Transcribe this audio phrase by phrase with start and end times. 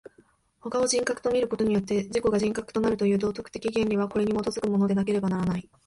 [0.61, 5.69] 他を人格と見ることによって自己が人格となるという道徳的原理は、これに基づくものでなければならない。